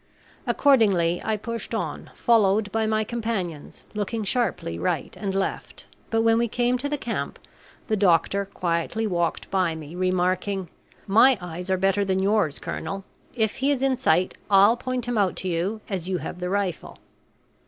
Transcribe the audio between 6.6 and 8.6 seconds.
to the camp the doctor